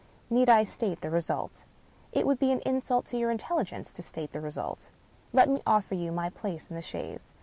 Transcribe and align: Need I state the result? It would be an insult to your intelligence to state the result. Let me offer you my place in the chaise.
Need 0.31 0.49
I 0.49 0.63
state 0.63 1.01
the 1.01 1.11
result? 1.11 1.63
It 2.11 2.25
would 2.25 2.39
be 2.39 2.51
an 2.51 2.61
insult 2.65 3.05
to 3.05 3.17
your 3.17 3.29
intelligence 3.29 3.93
to 3.93 4.01
state 4.01 4.31
the 4.31 4.41
result. 4.41 4.89
Let 5.31 5.47
me 5.47 5.61
offer 5.63 5.93
you 5.93 6.11
my 6.11 6.31
place 6.31 6.67
in 6.71 6.75
the 6.75 6.81
chaise. 6.81 7.21